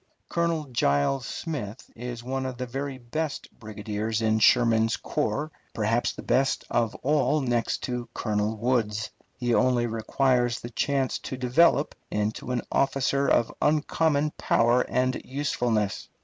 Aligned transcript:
Colonel 0.29 0.63
Giles 0.71 1.27
Smith 1.27 1.87
is 1.95 2.23
one 2.23 2.47
of 2.47 2.57
the 2.57 2.65
very 2.65 2.97
best 2.97 3.47
brigadiers 3.59 4.19
in 4.19 4.39
Sherman's 4.39 4.97
corps, 4.97 5.51
perhaps 5.75 6.11
the 6.13 6.23
best 6.23 6.65
of 6.71 6.95
all 7.03 7.39
next 7.41 7.83
to 7.83 8.09
Colonel 8.15 8.57
Woods. 8.57 9.11
He 9.37 9.53
only 9.53 9.85
requires 9.85 10.59
the 10.59 10.71
chance 10.71 11.19
to 11.19 11.37
develop 11.37 11.93
into 12.09 12.49
an 12.49 12.63
officer 12.71 13.27
of 13.27 13.53
uncommon 13.61 14.31
power 14.39 14.81
and 14.89 15.21
usefulness. 15.23 16.09